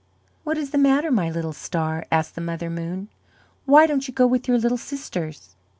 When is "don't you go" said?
3.85-4.25